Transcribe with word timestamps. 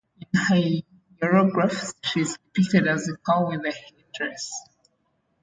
In 0.51 0.81
hieroglyphs, 1.21 1.93
she 2.03 2.21
is 2.21 2.35
depicted 2.35 2.87
as 2.87 3.07
a 3.07 3.17
cow 3.17 3.49
with 3.49 3.63
a 3.63 3.71
headdress. 3.71 4.49